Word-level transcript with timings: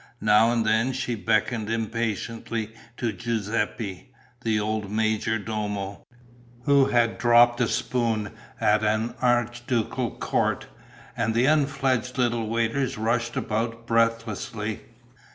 Now 0.19 0.51
and 0.51 0.65
then 0.65 0.93
she 0.93 1.13
beckoned 1.13 1.69
impatiently 1.69 2.71
to 2.97 3.13
Giuseppe, 3.13 4.09
the 4.43 4.59
old 4.59 4.89
major 4.89 5.37
domo, 5.37 6.01
who 6.63 6.85
had 6.85 7.19
dropped 7.19 7.61
a 7.61 7.67
spoon 7.67 8.31
at 8.59 8.83
an 8.83 9.13
archducal 9.21 10.09
court; 10.17 10.65
and 11.15 11.35
the 11.35 11.45
unfledged 11.45 12.17
little 12.17 12.47
waiters 12.49 12.97
rushed 12.97 13.37
about 13.37 13.85
breathlessly. 13.85 14.79